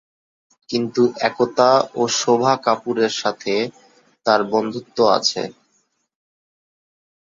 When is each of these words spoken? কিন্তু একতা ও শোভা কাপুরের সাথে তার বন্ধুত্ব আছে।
কিন্তু 0.69 1.01
একতা 1.21 1.69
ও 1.95 2.01
শোভা 2.19 2.53
কাপুরের 2.65 3.13
সাথে 3.17 3.53
তার 4.25 4.41
বন্ধুত্ব 4.51 4.97
আছে। 5.17 5.43